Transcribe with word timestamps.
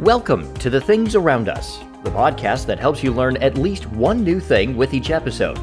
Welcome 0.00 0.54
to 0.54 0.70
The 0.70 0.80
Things 0.80 1.14
Around 1.14 1.50
Us, 1.50 1.80
the 2.04 2.10
podcast 2.10 2.64
that 2.64 2.78
helps 2.78 3.02
you 3.02 3.12
learn 3.12 3.36
at 3.36 3.58
least 3.58 3.84
one 3.84 4.24
new 4.24 4.40
thing 4.40 4.74
with 4.74 4.94
each 4.94 5.10
episode. 5.10 5.58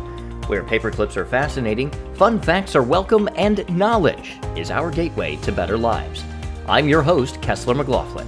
Where 0.46 0.64
paperclips 0.64 1.18
are 1.18 1.26
fascinating, 1.26 1.90
fun 2.14 2.40
facts 2.40 2.76
are 2.76 2.84
welcome, 2.84 3.28
and 3.36 3.68
knowledge 3.68 4.38
is 4.56 4.70
our 4.70 4.92
gateway 4.92 5.38
to 5.38 5.52
better 5.52 5.76
lives. 5.76 6.24
I'm 6.68 6.88
your 6.88 7.02
host, 7.02 7.42
Kessler 7.42 7.74
McLaughlin. 7.74 8.28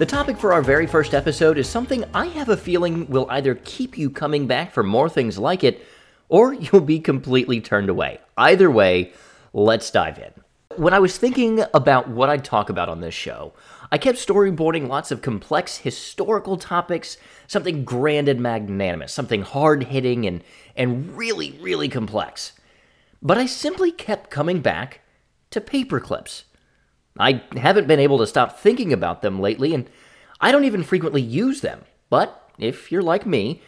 The 0.00 0.06
topic 0.08 0.36
for 0.36 0.52
our 0.52 0.60
very 0.60 0.88
first 0.88 1.14
episode 1.14 1.58
is 1.58 1.68
something 1.68 2.04
I 2.12 2.26
have 2.26 2.48
a 2.48 2.56
feeling 2.56 3.06
will 3.06 3.28
either 3.30 3.54
keep 3.54 3.96
you 3.96 4.10
coming 4.10 4.48
back 4.48 4.72
for 4.72 4.82
more 4.82 5.08
things 5.08 5.38
like 5.38 5.62
it, 5.62 5.86
or 6.28 6.52
you'll 6.54 6.80
be 6.80 6.98
completely 6.98 7.60
turned 7.60 7.88
away. 7.88 8.18
Either 8.36 8.68
way, 8.68 9.12
let's 9.52 9.92
dive 9.92 10.18
in. 10.18 10.37
When 10.78 10.94
I 10.94 11.00
was 11.00 11.18
thinking 11.18 11.64
about 11.74 12.06
what 12.06 12.30
I'd 12.30 12.44
talk 12.44 12.70
about 12.70 12.88
on 12.88 13.00
this 13.00 13.12
show, 13.12 13.52
I 13.90 13.98
kept 13.98 14.16
storyboarding 14.16 14.86
lots 14.86 15.10
of 15.10 15.22
complex 15.22 15.78
historical 15.78 16.56
topics, 16.56 17.16
something 17.48 17.82
grand 17.82 18.28
and 18.28 18.38
magnanimous, 18.38 19.12
something 19.12 19.42
hard 19.42 19.82
hitting 19.82 20.24
and, 20.24 20.44
and 20.76 21.16
really, 21.18 21.58
really 21.60 21.88
complex. 21.88 22.52
But 23.20 23.38
I 23.38 23.46
simply 23.46 23.90
kept 23.90 24.30
coming 24.30 24.60
back 24.60 25.00
to 25.50 25.60
paperclips. 25.60 26.44
I 27.18 27.42
haven't 27.56 27.88
been 27.88 27.98
able 27.98 28.18
to 28.18 28.26
stop 28.28 28.60
thinking 28.60 28.92
about 28.92 29.20
them 29.20 29.40
lately, 29.40 29.74
and 29.74 29.90
I 30.40 30.52
don't 30.52 30.62
even 30.62 30.84
frequently 30.84 31.22
use 31.22 31.60
them. 31.60 31.86
But 32.08 32.52
if 32.56 32.92
you're 32.92 33.02
like 33.02 33.26
me, 33.26 33.62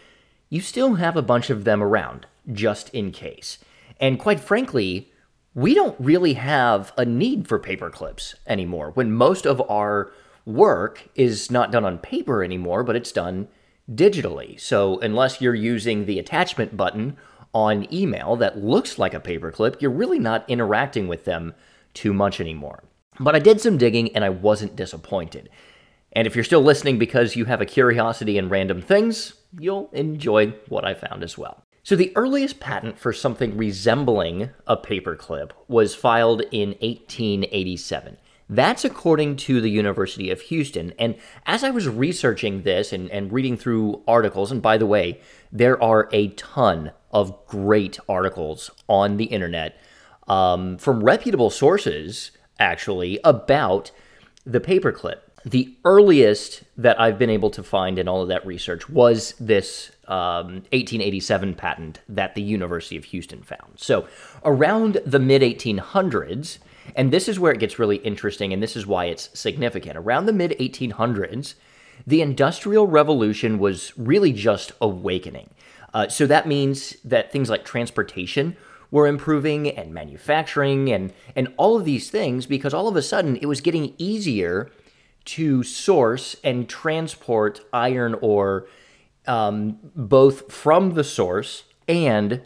you 0.48 0.60
still 0.60 0.94
have 0.94 1.16
a 1.16 1.22
bunch 1.22 1.50
of 1.50 1.64
them 1.64 1.82
around, 1.82 2.26
just 2.52 2.88
in 2.90 3.10
case. 3.10 3.58
And 3.98 4.16
quite 4.16 4.38
frankly, 4.38 5.10
we 5.54 5.74
don't 5.74 5.96
really 5.98 6.34
have 6.34 6.92
a 6.96 7.04
need 7.04 7.48
for 7.48 7.58
paper 7.58 7.90
clips 7.90 8.34
anymore 8.46 8.90
when 8.94 9.12
most 9.12 9.46
of 9.46 9.60
our 9.68 10.12
work 10.46 11.08
is 11.14 11.50
not 11.50 11.72
done 11.72 11.84
on 11.84 11.98
paper 11.98 12.42
anymore, 12.44 12.82
but 12.84 12.96
it's 12.96 13.12
done 13.12 13.48
digitally. 13.90 14.58
So, 14.60 14.98
unless 15.00 15.40
you're 15.40 15.54
using 15.54 16.06
the 16.06 16.18
attachment 16.18 16.76
button 16.76 17.16
on 17.52 17.92
email 17.92 18.36
that 18.36 18.58
looks 18.58 18.98
like 18.98 19.14
a 19.14 19.20
paperclip, 19.20 19.80
you're 19.80 19.90
really 19.90 20.18
not 20.18 20.48
interacting 20.48 21.08
with 21.08 21.24
them 21.24 21.54
too 21.94 22.12
much 22.12 22.40
anymore. 22.40 22.84
But 23.18 23.34
I 23.34 23.40
did 23.40 23.60
some 23.60 23.76
digging 23.76 24.14
and 24.14 24.24
I 24.24 24.30
wasn't 24.30 24.76
disappointed. 24.76 25.50
And 26.12 26.26
if 26.26 26.34
you're 26.34 26.44
still 26.44 26.62
listening 26.62 26.98
because 26.98 27.36
you 27.36 27.44
have 27.44 27.60
a 27.60 27.66
curiosity 27.66 28.38
in 28.38 28.48
random 28.48 28.80
things, 28.80 29.34
you'll 29.58 29.90
enjoy 29.92 30.54
what 30.68 30.84
I 30.84 30.94
found 30.94 31.22
as 31.22 31.36
well. 31.36 31.64
So, 31.90 31.96
the 31.96 32.12
earliest 32.14 32.60
patent 32.60 33.00
for 33.00 33.12
something 33.12 33.56
resembling 33.56 34.50
a 34.64 34.76
paperclip 34.76 35.50
was 35.66 35.92
filed 35.92 36.42
in 36.52 36.76
1887. 36.80 38.16
That's 38.48 38.84
according 38.84 39.34
to 39.38 39.60
the 39.60 39.72
University 39.72 40.30
of 40.30 40.40
Houston. 40.42 40.92
And 41.00 41.16
as 41.46 41.64
I 41.64 41.70
was 41.70 41.88
researching 41.88 42.62
this 42.62 42.92
and, 42.92 43.10
and 43.10 43.32
reading 43.32 43.56
through 43.56 44.04
articles, 44.06 44.52
and 44.52 44.62
by 44.62 44.78
the 44.78 44.86
way, 44.86 45.20
there 45.50 45.82
are 45.82 46.08
a 46.12 46.28
ton 46.28 46.92
of 47.10 47.44
great 47.46 47.98
articles 48.08 48.70
on 48.86 49.16
the 49.16 49.24
internet 49.24 49.76
um, 50.28 50.78
from 50.78 51.02
reputable 51.02 51.50
sources, 51.50 52.30
actually, 52.60 53.18
about 53.24 53.90
the 54.46 54.60
paperclip. 54.60 55.22
The 55.44 55.74
earliest 55.84 56.64
that 56.76 57.00
I've 57.00 57.18
been 57.18 57.30
able 57.30 57.50
to 57.50 57.62
find 57.62 57.98
in 57.98 58.08
all 58.08 58.20
of 58.20 58.28
that 58.28 58.44
research 58.44 58.90
was 58.90 59.34
this 59.40 59.90
um, 60.06 60.64
1887 60.72 61.54
patent 61.54 62.00
that 62.08 62.34
the 62.34 62.42
University 62.42 62.96
of 62.96 63.04
Houston 63.04 63.42
found. 63.42 63.74
So, 63.76 64.06
around 64.44 65.00
the 65.06 65.18
mid 65.18 65.40
1800s, 65.40 66.58
and 66.94 67.10
this 67.10 67.28
is 67.28 67.40
where 67.40 67.52
it 67.52 67.60
gets 67.60 67.78
really 67.78 67.96
interesting, 67.98 68.52
and 68.52 68.62
this 68.62 68.76
is 68.76 68.86
why 68.86 69.06
it's 69.06 69.30
significant. 69.38 69.96
Around 69.96 70.26
the 70.26 70.32
mid 70.34 70.50
1800s, 70.58 71.54
the 72.06 72.20
Industrial 72.20 72.86
Revolution 72.86 73.58
was 73.58 73.96
really 73.96 74.32
just 74.32 74.72
awakening. 74.80 75.50
Uh, 75.94 76.08
so 76.08 76.26
that 76.26 76.46
means 76.46 76.96
that 77.04 77.32
things 77.32 77.48
like 77.50 77.64
transportation 77.64 78.56
were 78.90 79.06
improving 79.06 79.68
and 79.68 79.94
manufacturing 79.94 80.90
and, 80.92 81.12
and 81.36 81.52
all 81.56 81.76
of 81.76 81.84
these 81.84 82.10
things 82.10 82.46
because 82.46 82.74
all 82.74 82.88
of 82.88 82.96
a 82.96 83.02
sudden 83.02 83.36
it 83.36 83.46
was 83.46 83.60
getting 83.60 83.94
easier 83.98 84.70
to 85.24 85.62
source 85.62 86.36
and 86.42 86.68
transport 86.68 87.60
iron 87.72 88.14
ore 88.20 88.66
um, 89.26 89.78
both 89.94 90.50
from 90.52 90.94
the 90.94 91.04
source 91.04 91.64
and 91.86 92.42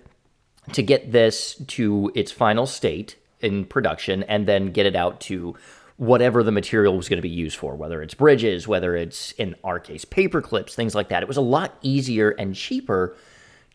to 0.72 0.82
get 0.82 1.12
this 1.12 1.54
to 1.66 2.10
its 2.14 2.32
final 2.32 2.66
state 2.66 3.16
in 3.40 3.64
production 3.64 4.22
and 4.24 4.46
then 4.46 4.72
get 4.72 4.86
it 4.86 4.96
out 4.96 5.20
to 5.20 5.54
whatever 5.96 6.42
the 6.42 6.50
material 6.50 6.96
was 6.96 7.08
going 7.08 7.18
to 7.18 7.22
be 7.22 7.28
used 7.28 7.56
for, 7.56 7.76
whether 7.76 8.02
it's 8.02 8.14
bridges, 8.14 8.66
whether 8.66 8.96
it's, 8.96 9.32
in 9.32 9.54
our 9.62 9.78
case, 9.78 10.04
paper 10.04 10.42
clips, 10.42 10.74
things 10.74 10.94
like 10.94 11.08
that. 11.08 11.22
It 11.22 11.28
was 11.28 11.36
a 11.36 11.42
lot 11.42 11.76
easier 11.82 12.30
and 12.30 12.54
cheaper 12.54 13.16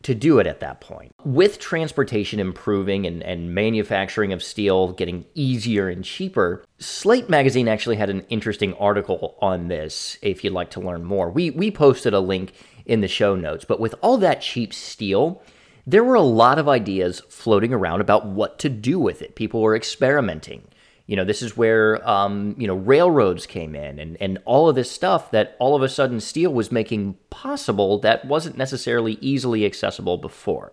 to 0.04 0.16
do 0.16 0.40
it 0.40 0.48
at 0.48 0.62
that 0.62 0.80
point. 0.80 1.14
With 1.26 1.60
transportation 1.60 2.40
improving 2.40 3.06
and, 3.06 3.22
and 3.22 3.54
manufacturing 3.54 4.32
of 4.32 4.42
steel 4.42 4.94
getting 4.94 5.26
easier 5.36 5.90
and 5.90 6.04
cheaper, 6.06 6.64
Slate 6.80 7.30
magazine 7.30 7.68
actually 7.68 7.98
had 7.98 8.10
an 8.10 8.26
interesting 8.30 8.74
article 8.76 9.38
on 9.42 9.68
this 9.68 10.18
if 10.22 10.44
you'd 10.44 10.54
like 10.54 10.72
to 10.72 10.80
learn 10.80 11.04
more. 11.04 11.30
We 11.30 11.50
we 11.52 11.70
posted 11.72 12.14
a 12.14 12.20
link 12.20 12.54
in 12.86 13.02
the 13.02 13.08
show 13.08 13.36
notes, 13.36 13.66
but 13.66 13.80
with 13.80 13.94
all 14.02 14.18
that 14.18 14.42
cheap 14.42 14.74
steel, 14.74 15.44
there 15.86 16.04
were 16.04 16.16
a 16.16 16.22
lot 16.22 16.60
of 16.60 16.70
ideas 16.70 17.22
floating 17.30 17.74
around 17.74 18.00
about 18.00 18.26
what 18.26 18.58
to 18.60 18.70
do 18.70 19.00
with 19.00 19.22
it. 19.22 19.36
People 19.36 19.62
were 19.62 19.76
experimenting. 19.76 20.68
You 21.10 21.16
know, 21.16 21.26
this 21.26 21.42
is 21.42 21.58
where 21.58 22.08
um, 22.08 22.54
you 22.60 22.68
know 22.68 22.76
railroads 22.76 23.48
came 23.48 23.74
in, 23.74 23.98
and 23.98 24.16
and 24.22 24.38
all 24.46 24.70
of 24.70 24.76
this 24.76 24.92
stuff 24.92 25.32
that 25.32 25.56
all 25.58 25.76
of 25.76 25.82
a 25.82 25.90
sudden 25.90 26.20
steel 26.20 26.54
was 26.54 26.72
making 26.72 27.18
possible 27.32 27.98
that 28.02 28.26
wasn't 28.26 28.58
necessarily 28.58 29.18
easily 29.20 29.66
accessible 29.66 30.20
before. 30.20 30.72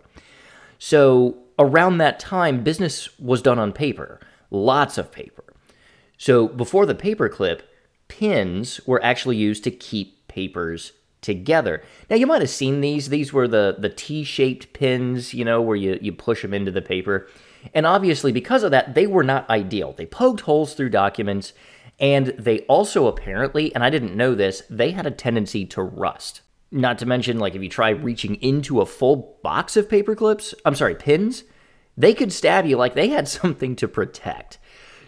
So 0.78 1.38
around 1.58 1.96
that 1.98 2.20
time, 2.20 2.62
business 2.62 3.18
was 3.18 3.40
done 3.40 3.58
on 3.58 3.72
paper, 3.72 4.20
lots 4.50 4.98
of 4.98 5.10
paper. 5.10 5.54
So 6.18 6.48
before 6.48 6.84
the 6.84 6.94
paperclip, 6.94 7.62
pins 8.08 8.78
were 8.86 9.02
actually 9.02 9.38
used 9.38 9.64
to 9.64 9.70
keep 9.70 10.28
papers 10.28 10.92
together. 11.22 11.82
Now 12.10 12.16
you 12.16 12.26
might 12.26 12.42
have 12.42 12.50
seen 12.50 12.82
these. 12.82 13.08
These 13.08 13.32
were 13.32 13.48
the 13.48 13.76
the 13.78 13.88
T-shaped 13.88 14.74
pins, 14.74 15.32
you 15.32 15.46
know, 15.46 15.62
where 15.62 15.76
you 15.76 15.98
you 16.02 16.12
push 16.12 16.42
them 16.42 16.52
into 16.52 16.70
the 16.70 16.82
paper. 16.82 17.26
And 17.74 17.86
obviously, 17.86 18.32
because 18.32 18.62
of 18.62 18.70
that, 18.70 18.94
they 18.94 19.06
were 19.06 19.24
not 19.24 19.48
ideal. 19.50 19.92
They 19.92 20.06
poked 20.06 20.42
holes 20.42 20.74
through 20.74 20.90
documents, 20.90 21.52
and 21.98 22.28
they 22.38 22.60
also 22.60 23.06
apparently, 23.06 23.74
and 23.74 23.82
I 23.84 23.90
didn't 23.90 24.16
know 24.16 24.34
this, 24.34 24.62
they 24.68 24.90
had 24.90 25.06
a 25.06 25.10
tendency 25.10 25.64
to 25.66 25.82
rust. 25.82 26.42
Not 26.70 26.98
to 26.98 27.06
mention, 27.06 27.38
like, 27.38 27.54
if 27.54 27.62
you 27.62 27.68
try 27.68 27.90
reaching 27.90 28.36
into 28.36 28.80
a 28.80 28.86
full 28.86 29.38
box 29.42 29.76
of 29.76 29.88
paper 29.88 30.14
clips, 30.14 30.54
I'm 30.64 30.74
sorry, 30.74 30.94
pins, 30.94 31.44
they 31.96 32.12
could 32.12 32.32
stab 32.32 32.66
you 32.66 32.76
like 32.76 32.94
they 32.94 33.08
had 33.08 33.28
something 33.28 33.76
to 33.76 33.88
protect. 33.88 34.58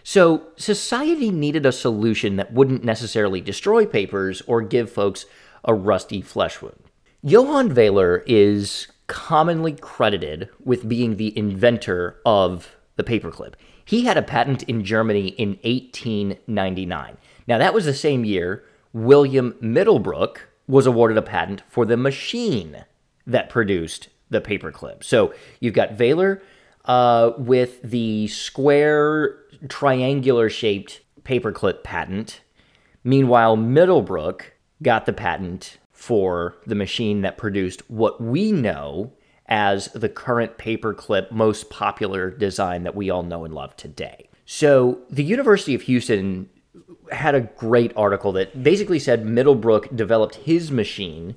So, 0.03 0.47
society 0.55 1.29
needed 1.29 1.65
a 1.65 1.71
solution 1.71 2.37
that 2.37 2.53
wouldn't 2.53 2.83
necessarily 2.83 3.41
destroy 3.41 3.85
papers 3.85 4.41
or 4.47 4.61
give 4.61 4.91
folks 4.91 5.25
a 5.63 5.73
rusty 5.73 6.21
flesh 6.21 6.61
wound. 6.61 6.81
Johan 7.21 7.69
Vaaler 7.69 8.23
is 8.25 8.87
commonly 9.09 9.73
credited 9.73 10.47
with 10.63 10.87
being 10.87 11.17
the 11.17 11.37
inventor 11.37 12.21
of 12.25 12.77
the 12.95 13.03
paperclip. 13.03 13.55
He 13.83 14.05
had 14.05 14.17
a 14.17 14.21
patent 14.21 14.63
in 14.63 14.85
Germany 14.85 15.29
in 15.29 15.57
1899. 15.63 17.17
Now, 17.47 17.57
that 17.57 17.73
was 17.73 17.85
the 17.85 17.93
same 17.93 18.23
year 18.23 18.63
William 18.93 19.55
Middlebrook 19.59 20.47
was 20.67 20.85
awarded 20.85 21.17
a 21.17 21.23
patent 21.23 21.63
for 21.67 21.85
the 21.85 21.97
machine 21.97 22.85
that 23.25 23.49
produced 23.49 24.09
the 24.29 24.39
paperclip. 24.39 25.03
So 25.03 25.33
you've 25.59 25.73
got 25.73 25.93
Vaaler 25.93 26.41
uh, 26.85 27.31
with 27.37 27.81
the 27.81 28.27
square, 28.27 29.39
triangular 29.67 30.49
shaped 30.49 31.01
paperclip 31.23 31.83
patent. 31.83 32.41
Meanwhile, 33.03 33.57
Middlebrook 33.57 34.53
got 34.83 35.07
the 35.07 35.13
patent 35.13 35.78
for 35.99 36.55
the 36.65 36.75
machine 36.75 37.19
that 37.19 37.37
produced 37.37 37.81
what 37.89 38.21
we 38.21 38.53
know 38.53 39.11
as 39.47 39.87
the 39.87 40.07
current 40.07 40.57
paperclip 40.57 41.29
most 41.29 41.69
popular 41.69 42.31
design 42.31 42.83
that 42.83 42.95
we 42.95 43.09
all 43.09 43.21
know 43.21 43.43
and 43.43 43.53
love 43.53 43.75
today. 43.75 44.29
So, 44.45 45.01
the 45.09 45.25
University 45.25 45.75
of 45.75 45.81
Houston 45.81 46.49
had 47.11 47.35
a 47.35 47.41
great 47.41 47.91
article 47.97 48.31
that 48.31 48.63
basically 48.63 48.97
said 48.97 49.25
Middlebrook 49.25 49.93
developed 49.93 50.35
his 50.35 50.71
machine 50.71 51.35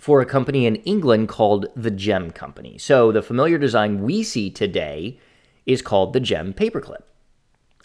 for 0.00 0.20
a 0.20 0.26
company 0.26 0.66
in 0.66 0.76
England 0.76 1.28
called 1.28 1.66
the 1.76 1.92
Gem 1.92 2.32
Company. 2.32 2.78
So, 2.78 3.12
the 3.12 3.22
familiar 3.22 3.56
design 3.56 4.02
we 4.02 4.24
see 4.24 4.50
today 4.50 5.20
is 5.64 5.80
called 5.80 6.12
the 6.12 6.20
Gem 6.20 6.52
paperclip. 6.54 7.04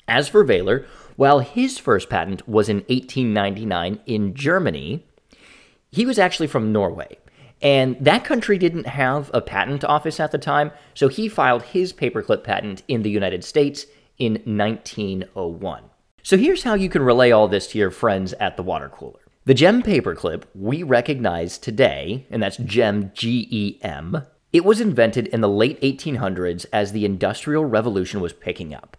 As 0.07 0.27
for 0.27 0.43
Vaaler, 0.43 0.87
while 1.15 1.39
his 1.39 1.77
first 1.77 2.09
patent 2.09 2.49
was 2.49 2.69
in 2.69 2.77
1899 2.87 3.99
in 4.07 4.33
Germany, 4.33 5.05
he 5.91 6.05
was 6.05 6.19
actually 6.19 6.47
from 6.47 6.71
Norway. 6.71 7.17
And 7.61 7.97
that 7.99 8.23
country 8.23 8.57
didn't 8.57 8.87
have 8.87 9.31
a 9.33 9.41
patent 9.41 9.83
office 9.83 10.19
at 10.19 10.31
the 10.31 10.37
time, 10.37 10.71
so 10.93 11.07
he 11.07 11.27
filed 11.27 11.63
his 11.63 11.91
paperclip 11.91 12.43
patent 12.43 12.83
in 12.87 13.01
the 13.01 13.09
United 13.09 13.43
States 13.43 13.85
in 14.17 14.33
1901. 14.45 15.83
So 16.21 16.37
here's 16.37 16.63
how 16.63 16.73
you 16.73 16.89
can 16.89 17.01
relay 17.01 17.31
all 17.31 17.47
this 17.47 17.67
to 17.67 17.77
your 17.77 17.91
friends 17.91 18.33
at 18.33 18.57
the 18.57 18.63
water 18.63 18.89
cooler. 18.89 19.19
The 19.45 19.53
GEM 19.53 19.81
paperclip 19.81 20.43
we 20.53 20.83
recognize 20.83 21.57
today, 21.57 22.27
and 22.29 22.43
that's 22.43 22.57
GEM 22.57 23.11
G 23.13 23.47
E 23.49 23.79
M, 23.81 24.23
it 24.51 24.65
was 24.65 24.81
invented 24.81 25.27
in 25.27 25.41
the 25.41 25.49
late 25.49 25.79
1800s 25.81 26.65
as 26.73 26.91
the 26.91 27.05
Industrial 27.05 27.63
Revolution 27.63 28.19
was 28.19 28.33
picking 28.33 28.73
up. 28.73 28.97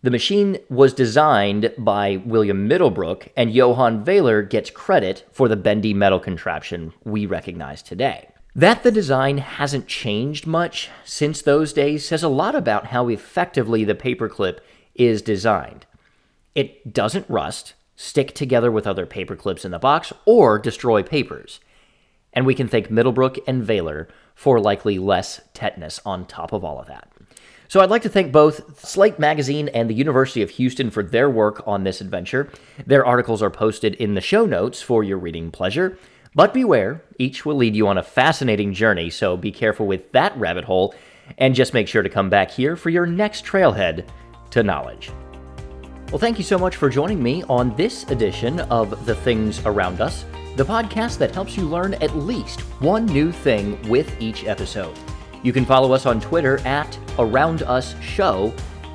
The 0.00 0.12
machine 0.12 0.58
was 0.68 0.94
designed 0.94 1.74
by 1.76 2.22
William 2.24 2.68
Middlebrook, 2.68 3.30
and 3.36 3.52
Johan 3.52 4.04
Vaaler 4.04 4.42
gets 4.42 4.70
credit 4.70 5.26
for 5.32 5.48
the 5.48 5.56
bendy 5.56 5.92
metal 5.92 6.20
contraption 6.20 6.92
we 7.02 7.26
recognize 7.26 7.82
today. 7.82 8.28
That 8.54 8.84
the 8.84 8.92
design 8.92 9.38
hasn't 9.38 9.88
changed 9.88 10.46
much 10.46 10.88
since 11.04 11.42
those 11.42 11.72
days 11.72 12.06
says 12.06 12.22
a 12.22 12.28
lot 12.28 12.54
about 12.54 12.86
how 12.86 13.08
effectively 13.08 13.82
the 13.82 13.96
paperclip 13.96 14.60
is 14.94 15.20
designed. 15.20 15.84
It 16.54 16.92
doesn't 16.92 17.28
rust, 17.28 17.74
stick 17.96 18.34
together 18.34 18.70
with 18.70 18.86
other 18.86 19.04
paperclips 19.04 19.64
in 19.64 19.72
the 19.72 19.80
box, 19.80 20.12
or 20.24 20.60
destroy 20.60 21.02
papers. 21.02 21.58
And 22.32 22.46
we 22.46 22.54
can 22.54 22.68
thank 22.68 22.88
Middlebrook 22.88 23.38
and 23.48 23.64
Vaaler 23.64 24.06
for 24.36 24.60
likely 24.60 25.00
less 25.00 25.40
tetanus 25.54 26.00
on 26.06 26.24
top 26.24 26.52
of 26.52 26.64
all 26.64 26.78
of 26.78 26.86
that. 26.86 27.10
So 27.68 27.80
I'd 27.80 27.90
like 27.90 28.02
to 28.02 28.08
thank 28.08 28.32
both 28.32 28.80
Slate 28.82 29.18
Magazine 29.18 29.68
and 29.68 29.90
the 29.90 29.94
University 29.94 30.40
of 30.40 30.48
Houston 30.50 30.90
for 30.90 31.02
their 31.02 31.28
work 31.28 31.62
on 31.66 31.84
this 31.84 32.00
adventure. 32.00 32.50
Their 32.86 33.04
articles 33.04 33.42
are 33.42 33.50
posted 33.50 33.94
in 33.96 34.14
the 34.14 34.22
show 34.22 34.46
notes 34.46 34.80
for 34.80 35.04
your 35.04 35.18
reading 35.18 35.50
pleasure. 35.50 35.98
But 36.34 36.54
beware, 36.54 37.02
each 37.18 37.44
will 37.44 37.56
lead 37.56 37.76
you 37.76 37.86
on 37.86 37.98
a 37.98 38.02
fascinating 38.02 38.72
journey, 38.72 39.10
so 39.10 39.36
be 39.36 39.52
careful 39.52 39.86
with 39.86 40.12
that 40.12 40.34
rabbit 40.38 40.64
hole, 40.64 40.94
and 41.36 41.54
just 41.54 41.74
make 41.74 41.88
sure 41.88 42.02
to 42.02 42.08
come 42.08 42.30
back 42.30 42.50
here 42.50 42.74
for 42.74 42.88
your 42.88 43.04
next 43.04 43.44
trailhead 43.44 44.08
to 44.50 44.62
knowledge. 44.62 45.10
Well, 46.10 46.18
thank 46.18 46.38
you 46.38 46.44
so 46.44 46.56
much 46.56 46.76
for 46.76 46.88
joining 46.88 47.22
me 47.22 47.42
on 47.50 47.76
this 47.76 48.04
edition 48.04 48.60
of 48.60 49.04
The 49.04 49.14
Things 49.14 49.60
Around 49.66 50.00
Us, 50.00 50.24
the 50.56 50.64
podcast 50.64 51.18
that 51.18 51.34
helps 51.34 51.54
you 51.54 51.64
learn 51.64 51.94
at 51.94 52.16
least 52.16 52.60
one 52.80 53.04
new 53.04 53.30
thing 53.30 53.86
with 53.90 54.18
each 54.22 54.44
episode. 54.46 54.96
You 55.42 55.52
can 55.52 55.64
follow 55.64 55.92
us 55.92 56.06
on 56.06 56.20
Twitter 56.20 56.58
at 56.66 56.98
Around 57.18 57.62
Us 57.62 57.94
Show. 58.00 58.52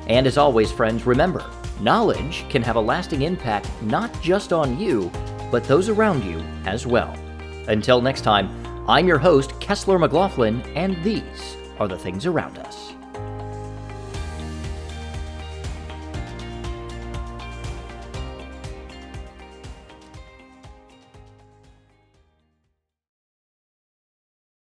And 0.08 0.26
as 0.26 0.36
always, 0.36 0.70
friends, 0.70 1.06
remember 1.06 1.44
knowledge 1.80 2.48
can 2.48 2.62
have 2.62 2.76
a 2.76 2.80
lasting 2.80 3.22
impact 3.22 3.68
not 3.82 4.22
just 4.22 4.52
on 4.52 4.78
you, 4.78 5.10
but 5.50 5.64
those 5.64 5.88
around 5.88 6.24
you 6.24 6.38
as 6.66 6.86
well. 6.86 7.12
Until 7.68 8.00
next 8.00 8.20
time, 8.20 8.48
I'm 8.88 9.08
your 9.08 9.18
host, 9.18 9.58
Kessler 9.60 9.98
McLaughlin, 9.98 10.60
and 10.76 11.02
these 11.02 11.56
are 11.78 11.88
the 11.88 11.98
things 11.98 12.26
around 12.26 12.58
us. 12.58 12.92